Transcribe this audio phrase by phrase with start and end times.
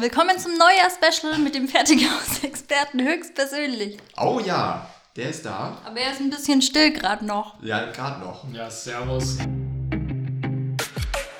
[0.00, 3.98] Willkommen zum Neujahr-Special mit dem Fertighaus-Experten höchstpersönlich.
[4.16, 5.76] Oh ja, der ist da.
[5.84, 7.60] Aber er ist ein bisschen still gerade noch.
[7.64, 8.44] Ja, gerade noch.
[8.52, 9.38] Ja, servus.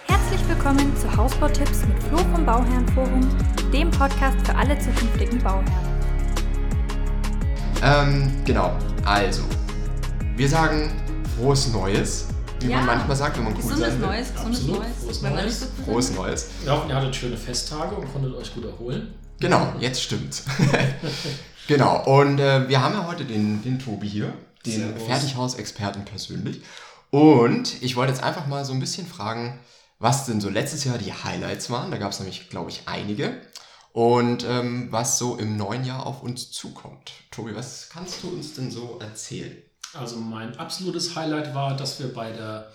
[0.08, 3.28] Herzlich willkommen zu Hausbautipps mit Flo vom Bauherrenforum,
[3.72, 6.02] dem Podcast für alle zukünftigen Bauherren.
[7.84, 8.76] Ähm, genau.
[9.04, 9.44] Also,
[10.34, 10.90] wir sagen
[11.36, 12.26] frohes Neues,
[12.60, 12.78] wie Ja.
[12.78, 14.06] man manchmal sagt, wenn man cool Gesundes sein will.
[14.08, 14.80] Neues, gesundes Absolut.
[14.80, 14.96] Neues.
[15.04, 15.44] Frohes Neues.
[15.44, 16.46] nicht so Frohes Neues.
[16.62, 19.14] Wir hoffen, ihr hattet schöne Festtage und konntet euch gut erholen.
[19.40, 20.44] Genau, jetzt stimmt's.
[21.68, 24.32] genau, und äh, wir haben ja heute den, den Tobi hier,
[24.66, 24.96] den.
[24.98, 26.60] Fertighausexperten persönlich.
[27.10, 29.58] Und ich wollte jetzt einfach mal so ein bisschen fragen,
[29.98, 31.90] was denn so letztes Jahr die Highlights waren.
[31.90, 33.40] Da gab es nämlich, glaube ich, einige.
[33.92, 37.12] Und ähm, was so im neuen Jahr auf uns zukommt.
[37.30, 39.56] Tobi, was kannst du uns denn so erzählen?
[39.94, 42.70] Also mein absolutes Highlight war, dass wir bei der,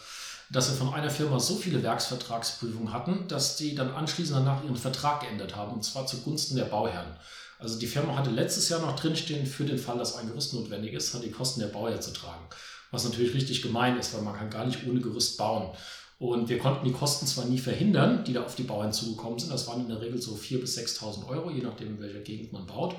[0.49, 4.76] dass wir von einer Firma so viele Werksvertragsprüfungen hatten, dass die dann anschließend danach ihren
[4.76, 7.16] Vertrag geändert haben und zwar zugunsten der Bauherren.
[7.59, 10.94] Also die Firma hatte letztes Jahr noch drinstehen, für den Fall, dass ein Gerüst notwendig
[10.94, 12.44] ist, hat die Kosten der Bauherr zu tragen.
[12.92, 15.72] Was natürlich richtig gemein ist, weil man kann gar nicht ohne Gerüst bauen.
[16.20, 19.52] Und wir konnten die Kosten zwar nie verhindern, die da auf die Bauern zugekommen sind.
[19.52, 22.53] Das waren in der Regel so 4.000 bis 6.000 Euro, je nachdem, in welcher Gegend
[22.53, 22.95] man baut.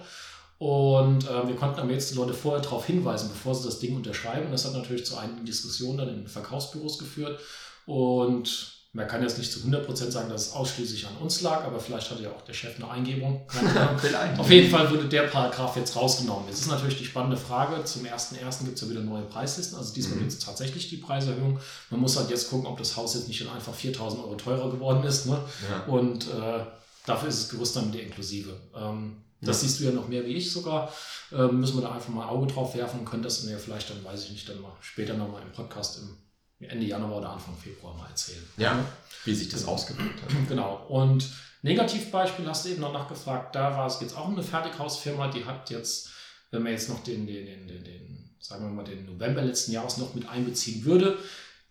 [0.58, 3.96] Und äh, wir konnten aber jetzt die Leute vorher darauf hinweisen, bevor sie das Ding
[3.96, 4.46] unterschreiben.
[4.46, 7.40] Und das hat natürlich zu einigen Diskussionen dann in Verkaufsbüros geführt.
[7.86, 11.80] Und man kann jetzt nicht zu 100% sagen, dass es ausschließlich an uns lag, aber
[11.80, 13.44] vielleicht hatte ja auch der Chef eine Eingebung.
[13.98, 14.38] Vielleicht.
[14.38, 16.44] Auf jeden Fall wurde der Paragraph jetzt rausgenommen.
[16.48, 18.64] Jetzt ist natürlich die spannende Frage, zum 1.1.
[18.64, 20.20] gibt es ja wieder neue Preislisten, also diesmal Mhm.
[20.20, 21.58] gibt es tatsächlich die Preiserhöhung.
[21.90, 24.70] Man muss halt jetzt gucken, ob das Haus jetzt nicht schon einfach 4.000 Euro teurer
[24.70, 25.26] geworden ist.
[25.26, 25.38] Ne?
[25.68, 25.92] Ja.
[25.92, 26.60] Und äh,
[27.04, 28.56] dafür ist das Gerüst dann wieder inklusive.
[28.74, 30.92] Ähm, das siehst du ja noch mehr wie ich sogar.
[31.32, 33.58] Ähm, müssen wir da einfach mal ein Auge drauf werfen und können das dann ja
[33.58, 37.30] vielleicht dann, weiß ich nicht, dann mal später nochmal im Podcast im Ende Januar oder
[37.30, 38.42] Anfang Februar mal erzählen.
[38.56, 38.84] Ja,
[39.24, 40.30] wie sich das ausgewirkt hat.
[40.48, 40.86] Genau.
[40.88, 41.28] Und
[41.62, 43.54] Negativbeispiel hast du eben noch nachgefragt.
[43.54, 46.10] Da war es jetzt auch eine Fertighausfirma, die hat jetzt,
[46.50, 49.72] wenn man jetzt noch den, den, den, den, den, sagen wir mal, den November letzten
[49.72, 51.18] Jahres noch mit einbeziehen würde,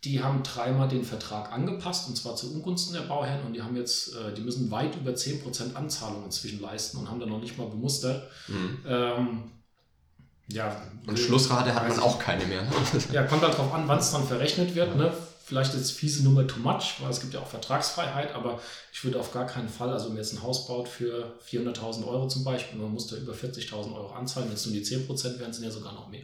[0.03, 3.75] die haben dreimal den Vertrag angepasst und zwar zu Ungunsten der Bauherren und die haben
[3.75, 7.57] jetzt, äh, die müssen weit über 10% Anzahlungen inzwischen leisten und haben da noch nicht
[7.57, 8.29] mal bemustert.
[8.47, 8.79] Mhm.
[8.85, 9.43] Ähm,
[10.49, 12.63] ja, Und Schlussrate hat man auch keine mehr.
[12.63, 12.69] Ne?
[13.13, 14.95] ja, kommt halt drauf an, wann es dann verrechnet wird.
[14.97, 15.13] Ne?
[15.45, 18.59] Vielleicht ist fiese Nummer too much, weil es gibt ja auch Vertragsfreiheit, aber
[18.91, 22.05] ich würde auf gar keinen Fall, also wenn man jetzt ein Haus baut für 400.000
[22.07, 25.39] Euro zum Beispiel, man muss da über 40.000 Euro anzahlen, wenn es nur die 10%
[25.39, 26.23] wären, sind ja sogar noch mehr.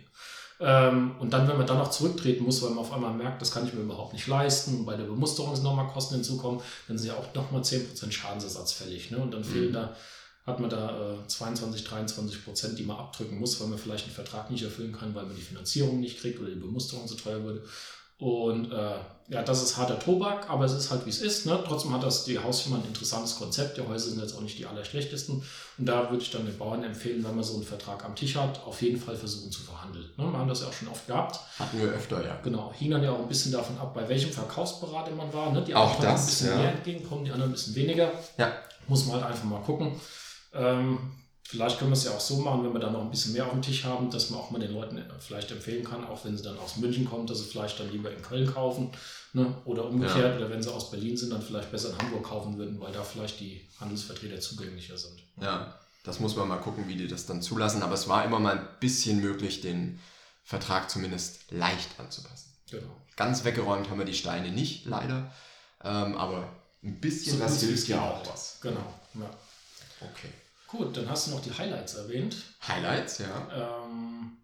[0.62, 3.52] Ähm, und dann, wenn man dann noch zurücktreten muss, weil man auf einmal merkt, das
[3.52, 6.98] kann ich mir überhaupt nicht leisten und bei der Bemusterung sind nochmal Kosten hinzukommen, dann
[6.98, 9.10] sind ja auch nochmal 10% Schadensersatz fällig.
[9.10, 9.20] Ne?
[9.20, 9.96] Und dann fehlen da,
[10.46, 14.14] hat man da äh, 22, 23 Prozent, die man abdrücken muss, weil man vielleicht einen
[14.14, 17.42] Vertrag nicht erfüllen kann, weil man die Finanzierung nicht kriegt oder die Bemusterung zu teuer
[17.44, 17.64] würde.
[18.20, 18.96] Und äh,
[19.30, 21.46] ja, das ist harter Tobak, aber es ist halt wie es ist.
[21.46, 21.58] Ne?
[21.66, 23.78] Trotzdem hat das die Hausfirma ein interessantes Konzept.
[23.78, 25.44] Die Häuser sind jetzt auch nicht die allerschlechtesten.
[25.78, 28.36] Und da würde ich dann den Bauern empfehlen, wenn man so einen Vertrag am Tisch
[28.36, 30.06] hat, auf jeden Fall versuchen zu verhandeln.
[30.18, 30.26] Ne?
[30.32, 31.40] Wir haben das ja auch schon oft gehabt.
[31.60, 32.40] Hatten wir öfter, ja.
[32.44, 35.52] Genau, hing dann ja auch ein bisschen davon ab, bei welchem Verkaufsberater man war.
[35.52, 35.62] Ne?
[35.62, 36.58] Die Auch einen konnten das, ein bisschen ja.
[36.58, 38.12] mehr entgegenkommen, die anderen ein bisschen weniger.
[38.38, 38.52] Ja.
[38.88, 39.92] Muss man halt einfach mal gucken.
[40.54, 40.98] Ähm,
[41.50, 43.46] vielleicht können wir es ja auch so machen, wenn wir dann noch ein bisschen mehr
[43.46, 46.24] auf dem Tisch haben, dass man auch mal den Leuten äh, vielleicht empfehlen kann, auch
[46.24, 48.92] wenn sie dann aus München kommen, dass sie vielleicht dann lieber in Köln kaufen.
[49.34, 49.52] Ne?
[49.66, 52.80] Oder umgekehrt, oder wenn sie aus Berlin sind, dann vielleicht besser in Hamburg kaufen würden,
[52.80, 55.24] weil da vielleicht die Handelsvertreter zugänglicher sind.
[55.42, 57.82] Ja, das muss man mal gucken, wie die das dann zulassen.
[57.82, 60.00] Aber es war immer mal ein bisschen möglich, den
[60.44, 62.54] Vertrag zumindest leicht anzupassen.
[62.70, 62.96] Genau.
[63.16, 65.32] Ganz weggeräumt haben wir die Steine nicht, leider.
[65.84, 66.48] Ähm, aber
[66.84, 68.30] ein bisschen So was hilft ja auch halt.
[68.32, 68.60] was.
[68.62, 68.94] Genau.
[69.16, 69.30] Ja.
[70.02, 70.30] Okay.
[70.72, 72.36] Gut, dann hast du noch die Highlights erwähnt.
[72.68, 73.84] Highlights, ja.
[73.84, 74.38] Ähm,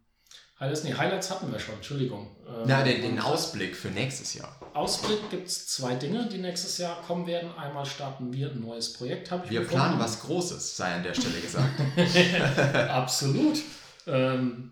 [0.60, 2.36] Highlights, nee, Highlights hatten wir schon, Entschuldigung.
[2.48, 4.58] Ähm, Ja, den, den Ausblick für nächstes Jahr.
[4.74, 7.52] Ausblick gibt es zwei Dinge, die nächstes Jahr kommen werden.
[7.58, 11.04] Einmal starten wir ein neues Projekt, habe ich Wir mir planen was Großes, sei an
[11.04, 11.70] der Stelle gesagt.
[12.90, 13.60] Absolut.
[14.08, 14.72] Ähm,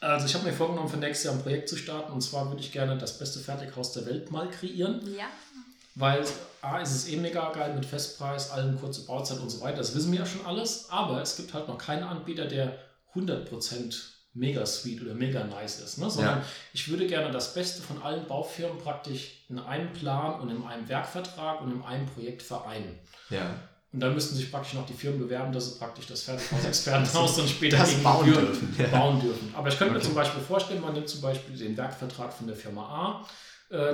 [0.00, 2.12] also ich habe mir vorgenommen, für nächstes Jahr ein Projekt zu starten.
[2.12, 5.00] Und zwar würde ich gerne das beste Fertighaus der Welt mal kreieren.
[5.16, 5.26] Ja.
[5.94, 6.24] Weil
[6.62, 9.78] A ist es eh mega geil mit Festpreis, allem kurze Bauzeit und so weiter.
[9.78, 10.86] Das wissen wir ja schon alles.
[10.90, 12.78] Aber es gibt halt noch keinen Anbieter, der
[13.14, 13.94] 100%
[14.34, 15.98] mega sweet oder mega nice ist.
[15.98, 16.08] Ne?
[16.08, 16.44] Sondern Ja.
[16.72, 20.88] ich würde gerne das Beste von allen Baufirmen praktisch in einem Plan und in einem
[20.88, 22.98] Werkvertrag und in einem Projekt vereinen.
[23.28, 23.42] Ja.
[23.92, 27.46] Und dann müssten sich praktisch noch die Firmen bewerben, dass sie praktisch das Fertighaus-Expertenhaus dann
[27.48, 28.86] später das bauen dürfen, ja.
[28.86, 29.54] bauen dürfen.
[29.54, 30.02] Aber ich könnte Okay.
[30.02, 33.26] mir zum Beispiel vorstellen, man nimmt zum Beispiel den Werkvertrag von der Firma A,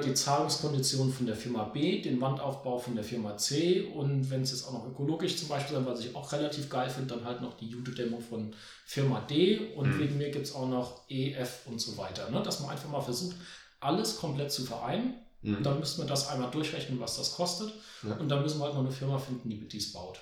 [0.04, 4.50] die Zahlungskonditionen von der Firma B, den Wandaufbau von der Firma C und wenn es
[4.50, 7.42] jetzt auch noch ökologisch zum Beispiel sein, was ich auch relativ geil finde, dann halt
[7.42, 8.52] noch die Jute-Demo von
[8.86, 9.98] Firma D und Mhm.
[10.00, 12.28] wegen mir gibt es auch noch E, F und so weiter.
[12.30, 12.42] Ne?
[12.42, 13.36] Dass man einfach mal versucht,
[13.78, 15.14] alles komplett zu vereinen.
[15.42, 15.58] Mhm.
[15.58, 17.72] Und dann müssen wir das einmal durchrechnen, was das kostet.
[18.02, 18.14] Ja.
[18.16, 20.18] Und dann müssen wir halt noch eine Firma finden, die dies baut.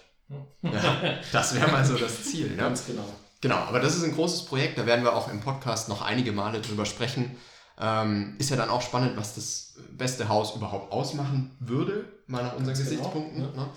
[0.62, 2.48] Ja, das wäre mal so das Ziel.
[2.50, 2.56] Ne?
[2.56, 3.04] Ganz genau.
[3.40, 6.32] Genau, aber das ist ein großes Projekt, da werden wir auch im Podcast noch einige
[6.32, 7.36] Male drüber sprechen.
[7.78, 12.56] Ähm, ist ja dann auch spannend, was das beste Haus überhaupt ausmachen würde, mal nach
[12.56, 13.50] unseren Ganz genau, Gesichtspunkten, ja.
[13.50, 13.70] ne?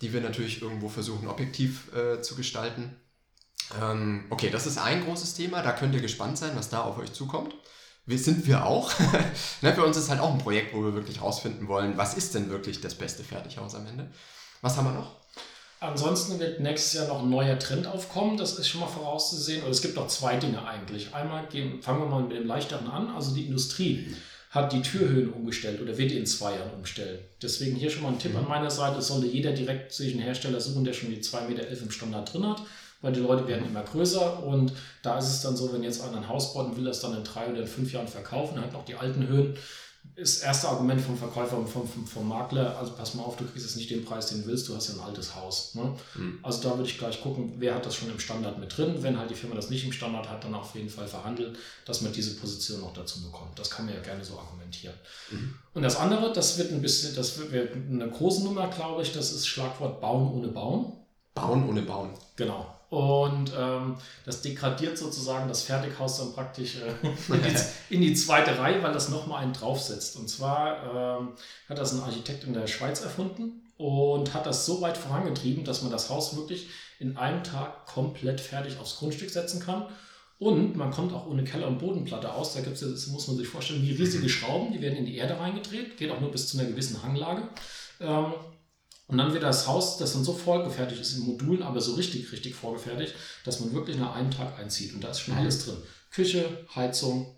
[0.00, 2.96] die wir natürlich irgendwo versuchen, objektiv äh, zu gestalten.
[3.80, 6.98] Ähm, okay, das ist ein großes Thema, da könnt ihr gespannt sein, was da auf
[6.98, 7.54] euch zukommt.
[8.04, 8.92] Wir sind wir auch.
[9.62, 12.34] ne, für uns ist halt auch ein Projekt, wo wir wirklich rausfinden wollen, was ist
[12.34, 14.10] denn wirklich das beste Fertighaus am Ende.
[14.60, 15.16] Was haben wir noch?
[15.82, 19.64] Ansonsten wird nächstes Jahr noch ein neuer Trend aufkommen, das ist schon mal vorauszusehen.
[19.64, 21.12] Und es gibt noch zwei Dinge eigentlich.
[21.12, 23.10] Einmal gehen, fangen wir mal mit dem leichteren an.
[23.10, 24.14] Also die Industrie
[24.50, 27.18] hat die Türhöhen umgestellt oder wird in zwei Jahren umstellen.
[27.42, 28.98] Deswegen hier schon mal ein Tipp an meiner Seite.
[28.98, 32.32] Es sollte jeder direkt sich einen Hersteller suchen, der schon die 2,11 Meter im Standard
[32.32, 32.62] drin hat,
[33.00, 34.44] weil die Leute werden immer größer.
[34.44, 37.00] Und da ist es dann so, wenn jetzt einer ein Haus baut und will das
[37.00, 39.56] dann in drei oder in fünf Jahren verkaufen, hat noch die alten Höhen,
[40.14, 43.44] das erste Argument vom Verkäufer und vom, vom, vom Makler, also pass mal auf, du
[43.44, 45.74] kriegst jetzt nicht den Preis, den du willst, du hast ja ein altes Haus.
[45.74, 45.94] Ne?
[46.14, 46.38] Mhm.
[46.42, 48.96] Also da würde ich gleich gucken, wer hat das schon im Standard mit drin.
[49.00, 51.56] Wenn halt die Firma das nicht im Standard hat, dann auf jeden Fall verhandeln,
[51.86, 53.58] dass man diese Position noch dazu bekommt.
[53.58, 54.94] Das kann man ja gerne so argumentieren.
[55.30, 55.54] Mhm.
[55.72, 59.12] Und das andere, das wird ein bisschen, das wird wird eine große Nummer, glaube ich,
[59.12, 60.92] das ist Schlagwort Bauen ohne Bauen.
[61.34, 62.10] Bauen ohne Bauen.
[62.36, 62.66] Genau.
[62.92, 63.96] Und ähm,
[64.26, 68.92] das degradiert sozusagen das Fertighaus dann praktisch äh, in, die, in die zweite Reihe, weil
[68.92, 70.16] das nochmal einen draufsetzt.
[70.16, 71.28] Und zwar ähm,
[71.70, 75.80] hat das ein Architekt in der Schweiz erfunden und hat das so weit vorangetrieben, dass
[75.80, 76.68] man das Haus wirklich
[76.98, 79.86] in einem Tag komplett fertig aufs Grundstück setzen kann.
[80.38, 82.52] Und man kommt auch ohne Keller- und Bodenplatte aus.
[82.52, 85.40] Da gibt's das muss man sich vorstellen, wie riesige Schrauben, die werden in die Erde
[85.40, 87.48] reingedreht, geht auch nur bis zu einer gewissen Hanglage.
[88.00, 88.34] Ähm,
[89.12, 92.32] und dann wird das Haus, das dann so vorgefertigt ist in Modulen, aber so richtig,
[92.32, 93.14] richtig vorgefertigt,
[93.44, 94.94] dass man wirklich nach einem Tag einzieht.
[94.94, 95.76] Und da ist schon alles drin.
[96.10, 97.36] Küche, Heizung,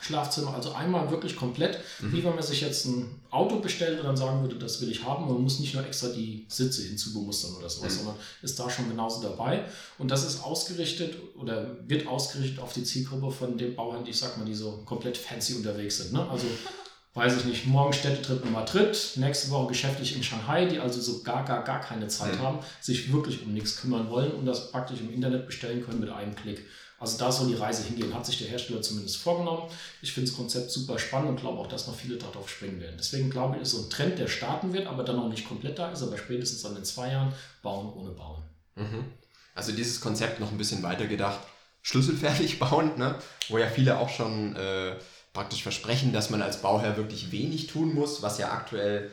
[0.00, 4.16] Schlafzimmer, also einmal wirklich komplett, wie wenn man sich jetzt ein Auto bestellt und dann
[4.16, 5.26] sagen würde, das will ich haben.
[5.26, 7.98] Man muss nicht nur extra die Sitze hinzubemustern oder sowas, Mhm.
[7.98, 9.64] sondern ist da schon genauso dabei.
[9.98, 14.18] Und das ist ausgerichtet oder wird ausgerichtet auf die Zielgruppe von den Bauern, die ich
[14.18, 16.12] sag mal, die so komplett fancy unterwegs sind.
[16.12, 16.28] Ne?
[16.30, 16.46] Also
[17.14, 21.22] weiß ich nicht, morgen Städtetrip in Madrid, nächste Woche geschäftlich in Shanghai, die also so
[21.22, 22.42] gar, gar, gar keine Zeit Mhm.
[22.42, 26.10] haben, sich wirklich um nichts kümmern wollen und das praktisch im Internet bestellen können mit
[26.10, 26.64] einem Klick.
[27.00, 29.70] Also da soll die Reise hingehen, hat sich der Hersteller zumindest vorgenommen.
[30.02, 32.96] Ich finde das Konzept super spannend und glaube auch, dass noch viele darauf springen werden.
[32.98, 35.78] Deswegen glaube ich, ist so ein Trend, der starten wird, aber dann noch nicht komplett
[35.78, 37.32] da ist, aber spätestens dann in zwei Jahren
[37.62, 38.42] bauen ohne bauen.
[38.74, 39.04] Mhm.
[39.54, 41.38] Also dieses Konzept noch ein bisschen weitergedacht,
[41.82, 43.14] schlüsselfertig bauen, ne?
[43.48, 44.96] wo ja viele auch schon äh,
[45.38, 49.08] praktisch versprechen, dass man als Bauherr wirklich wenig tun muss, was ja aktuell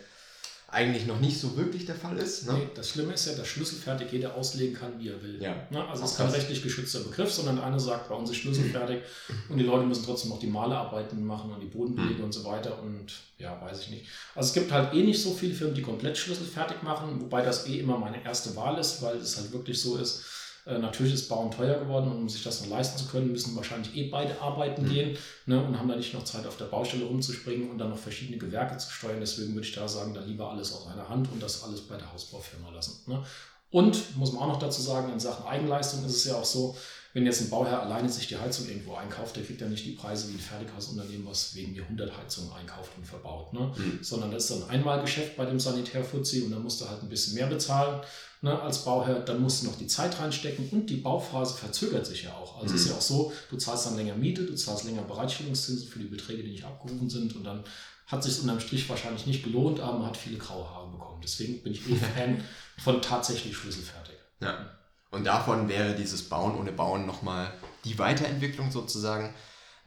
[0.67, 2.47] eigentlich noch nicht so wirklich der Fall ist.
[2.47, 2.53] Ne?
[2.53, 5.39] Nee, das Schlimme ist ja, dass schlüsselfertig jeder auslegen kann, wie er will.
[5.39, 5.55] Ja.
[5.69, 5.87] Ne?
[5.87, 9.03] Also es ist kein rechtlich geschützter Begriff, sondern einer sagt, bei uns ist schlüsselfertig
[9.49, 12.81] und die Leute müssen trotzdem noch die Malerarbeiten machen und die Bodenbelege und so weiter
[12.81, 14.05] und ja, weiß ich nicht.
[14.33, 17.67] Also es gibt halt eh nicht so viele Firmen, die komplett schlüsselfertig machen, wobei das
[17.67, 20.23] eh immer meine erste Wahl ist, weil es halt wirklich so ist,
[20.65, 23.55] äh, natürlich ist Bauen teuer geworden und um sich das noch leisten zu können, müssen
[23.55, 27.05] wahrscheinlich eh beide arbeiten gehen ne, und haben da nicht noch Zeit auf der Baustelle
[27.05, 29.19] rumzuspringen und dann noch verschiedene Gewerke zu steuern.
[29.19, 31.97] Deswegen würde ich da sagen, dann lieber alles aus einer Hand und das alles bei
[31.97, 33.11] der Hausbaufirma lassen.
[33.11, 33.23] Ne.
[33.69, 36.75] Und muss man auch noch dazu sagen, in Sachen Eigenleistung ist es ja auch so,
[37.15, 39.93] wenn jetzt ein Bauherr alleine sich die Heizung irgendwo einkauft, der kriegt ja nicht die
[39.93, 43.53] Preise wie ein Fertighausunternehmen, was wegen mir 100 Heizungen einkauft und verbaut.
[43.53, 43.73] Ne?
[43.73, 43.99] Mhm.
[44.01, 47.07] Sondern das ist dann ein Einmalgeschäft bei dem Sanitärfuzzi und dann musst du halt ein
[47.07, 48.01] bisschen mehr bezahlen
[48.41, 49.21] ne, als Bauherr.
[49.21, 52.61] Dann musst du noch die Zeit reinstecken und die Bauphase verzögert sich ja auch.
[52.61, 55.87] Also es ist ja auch so, du zahlst dann länger Miete, du zahlst länger Bereitstellungszinsen
[55.87, 57.63] für die Beträge, die nicht abgerufen sind und dann
[58.07, 61.21] hat sich unterm Strich wahrscheinlich nicht gelohnt, aber man hat viele graue Haare bekommen.
[61.23, 62.43] Deswegen bin ich eh Fan
[62.77, 64.15] von tatsächlich schlüsselfertig.
[64.41, 64.77] Ja.
[65.15, 67.49] Und davon wäre dieses Bauen ohne Bauen nochmal
[67.85, 69.33] die Weiterentwicklung sozusagen,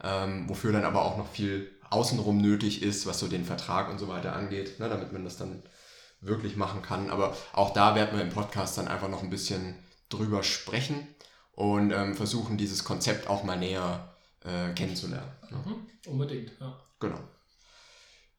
[0.03, 3.99] ähm, wofür dann aber auch noch viel außenrum nötig ist, was so den Vertrag und
[3.99, 5.61] so weiter angeht, ne, damit man das dann
[6.19, 7.11] wirklich machen kann.
[7.11, 9.75] Aber auch da werden wir im Podcast dann einfach noch ein bisschen
[10.09, 11.07] drüber sprechen
[11.51, 15.31] und ähm, versuchen, dieses Konzept auch mal näher äh, kennenzulernen.
[15.51, 15.57] Ne?
[15.63, 16.75] Mhm, unbedingt, ja.
[16.99, 17.19] Genau.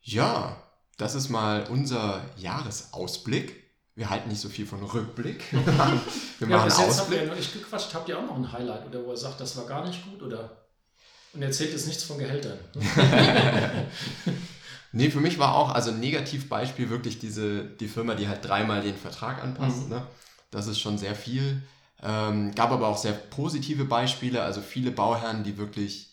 [0.03, 0.61] Ja,
[0.97, 3.60] das ist mal unser Jahresausblick.
[4.01, 5.45] Wir halten nicht so viel von Rückblick.
[5.53, 6.01] Wir machen,
[6.49, 7.93] Ja, bis jetzt habt ihr ja nur ich gequatscht.
[7.93, 10.23] Habt ihr auch noch ein Highlight oder wo er sagt, das war gar nicht gut
[10.23, 10.57] oder?
[11.35, 12.59] Und erzählt jetzt nichts von Gehältern.
[14.93, 18.83] Nee, für mich war auch, also ein Negativbeispiel wirklich diese, die Firma, die halt dreimal
[18.83, 19.85] den Vertrag anpasst.
[19.85, 19.91] Mhm.
[19.91, 20.07] Ne?
[20.51, 21.63] Das ist schon sehr viel.
[22.03, 26.09] Ähm, gab aber auch sehr positive Beispiele, also viele Bauherren, die wirklich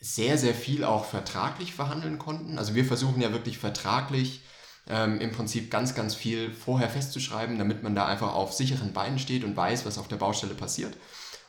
[0.00, 2.58] sehr, sehr viel auch vertraglich verhandeln konnten.
[2.58, 4.40] Also wir versuchen ja wirklich vertraglich
[4.88, 9.18] ähm, im Prinzip ganz, ganz viel vorher festzuschreiben, damit man da einfach auf sicheren Beinen
[9.18, 10.96] steht und weiß, was auf der Baustelle passiert.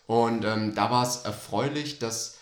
[0.06, 2.38] Und ähm, da war es erfreulich, dass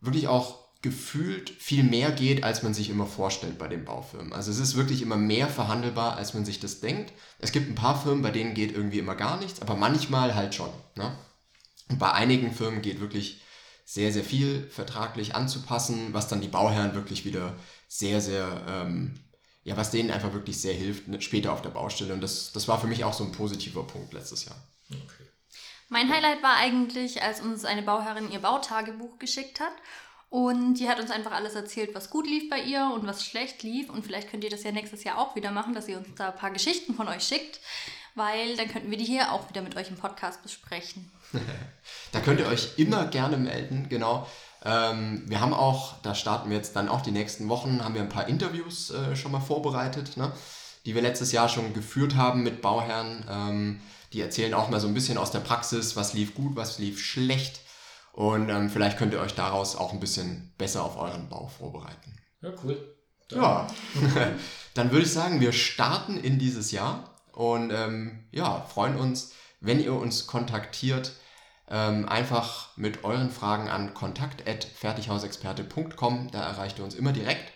[0.00, 4.34] wirklich auch gefühlt viel mehr geht, als man sich immer vorstellt bei den Baufirmen.
[4.34, 7.12] Also es ist wirklich immer mehr verhandelbar, als man sich das denkt.
[7.38, 10.54] Es gibt ein paar Firmen, bei denen geht irgendwie immer gar nichts, aber manchmal halt
[10.54, 10.68] schon.
[10.94, 11.16] Ne?
[11.88, 13.40] Und bei einigen Firmen geht wirklich
[13.86, 17.54] sehr, sehr viel vertraglich anzupassen, was dann die Bauherren wirklich wieder
[17.88, 19.14] sehr, sehr, ähm,
[19.64, 22.12] ja, was denen einfach wirklich sehr hilft, ne, später auf der Baustelle.
[22.12, 24.56] Und das, das war für mich auch so ein positiver Punkt letztes Jahr.
[24.90, 25.24] Okay.
[25.88, 29.72] Mein Highlight war eigentlich, als uns eine Bauherrin ihr Bautagebuch geschickt hat.
[30.28, 33.62] Und die hat uns einfach alles erzählt, was gut lief bei ihr und was schlecht
[33.62, 33.88] lief.
[33.88, 36.30] Und vielleicht könnt ihr das ja nächstes Jahr auch wieder machen, dass ihr uns da
[36.30, 37.60] ein paar Geschichten von euch schickt,
[38.14, 41.10] weil dann könnten wir die hier auch wieder mit euch im Podcast besprechen.
[42.12, 44.26] da könnt ihr euch immer gerne melden, genau.
[44.64, 48.02] Ähm, wir haben auch, da starten wir jetzt dann auch die nächsten Wochen, haben wir
[48.02, 50.32] ein paar Interviews äh, schon mal vorbereitet, ne,
[50.86, 53.24] die wir letztes Jahr schon geführt haben mit Bauherren.
[53.28, 53.80] Ähm,
[54.14, 57.04] die erzählen auch mal so ein bisschen aus der Praxis, was lief gut, was lief
[57.04, 57.60] schlecht.
[58.12, 62.16] Und ähm, vielleicht könnt ihr euch daraus auch ein bisschen besser auf euren Bau vorbereiten.
[62.40, 62.96] Ja, cool.
[63.28, 63.42] Dann.
[63.42, 63.66] Ja,
[64.74, 69.32] dann würde ich sagen, wir starten in dieses Jahr und ähm, ja, freuen uns,
[69.64, 71.12] wenn ihr uns kontaktiert.
[71.70, 76.30] Ähm, einfach mit euren Fragen an kontakt.fertighausexperte.com.
[76.30, 77.54] Da erreicht ihr uns immer direkt.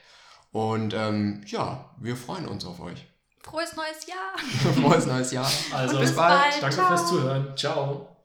[0.50, 3.07] Und ähm, ja, wir freuen uns auf euch.
[3.43, 4.38] Frohes neues Jahr!
[4.83, 5.50] Frohes neues Jahr.
[5.73, 6.55] Also bis bald.
[6.61, 6.88] Danke Ciao.
[6.88, 7.57] fürs Zuhören.
[7.57, 8.18] Ciao.